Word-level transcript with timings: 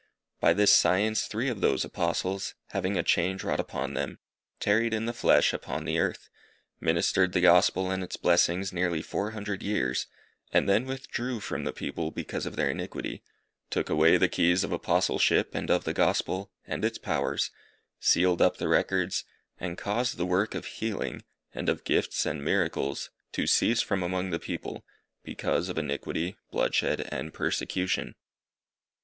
By 0.39 0.53
this 0.53 0.73
science 0.73 1.27
three 1.27 1.47
of 1.47 1.61
those 1.61 1.85
Apostles, 1.85 2.55
having 2.69 2.97
a 2.97 3.03
change 3.03 3.43
wrought 3.43 3.59
upon 3.59 3.93
them, 3.93 4.17
tarried 4.59 4.95
in 4.95 5.05
the 5.05 5.13
flesh 5.13 5.53
upon 5.53 5.85
the 5.85 5.99
earth, 5.99 6.27
ministered 6.79 7.33
the 7.33 7.41
Gospel 7.41 7.91
and 7.91 8.03
its 8.03 8.17
blessings 8.17 8.73
nearly 8.73 9.03
four 9.03 9.29
hundred 9.29 9.61
years, 9.61 10.07
and 10.51 10.67
then 10.67 10.87
withdrew 10.87 11.39
from 11.39 11.65
the 11.65 11.71
people 11.71 12.09
because 12.09 12.47
of 12.47 12.55
their 12.55 12.71
iniquity, 12.71 13.21
took 13.69 13.91
away 13.91 14.17
the 14.17 14.27
keys 14.27 14.63
of 14.63 14.71
Apostleship 14.71 15.53
and 15.53 15.69
of 15.69 15.83
the 15.83 15.93
Gospel, 15.93 16.49
and 16.65 16.83
its 16.83 16.97
powers, 16.97 17.51
sealed 17.99 18.41
up 18.41 18.57
the 18.57 18.67
records, 18.67 19.23
and 19.59 19.77
caused 19.77 20.17
the 20.17 20.25
work 20.25 20.55
of 20.55 20.65
healing, 20.65 21.21
and 21.53 21.69
of 21.69 21.83
gifts 21.83 22.25
and 22.25 22.43
miracles, 22.43 23.11
to 23.33 23.45
cease 23.45 23.81
from 23.83 24.01
among 24.01 24.31
the 24.31 24.39
people, 24.39 24.83
because 25.23 25.69
of 25.69 25.77
iniquity, 25.77 26.35
bloodshed, 26.49 27.07
and 27.11 27.35
persecution. 27.35 28.15